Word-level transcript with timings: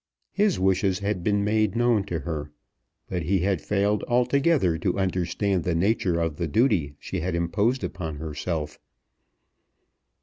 His 0.31 0.59
wishes 0.59 0.97
had 0.97 1.23
been 1.23 1.43
made 1.43 1.75
known 1.75 2.03
to 2.05 2.21
her; 2.21 2.49
but 3.07 3.21
he 3.21 3.41
had 3.41 3.61
failed 3.61 4.03
altogether 4.07 4.75
to 4.79 4.97
understand 4.97 5.63
the 5.63 5.75
nature 5.75 6.19
of 6.19 6.37
the 6.37 6.47
duty 6.47 6.95
she 6.97 7.19
had 7.19 7.35
imposed 7.35 7.83
upon 7.83 8.15
herself. 8.15 8.79